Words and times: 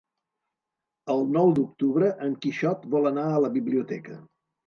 El 1.15 1.19
nou 1.33 1.51
d'octubre 1.59 2.09
en 2.27 2.33
Quixot 2.45 2.87
vol 2.97 3.09
anar 3.13 3.27
a 3.35 3.43
la 3.47 3.53
biblioteca. 3.59 4.17